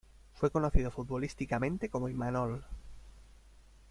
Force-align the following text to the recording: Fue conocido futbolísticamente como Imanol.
Fue 0.33 0.49
conocido 0.49 0.89
futbolísticamente 0.89 1.89
como 1.89 2.09
Imanol. 2.09 2.63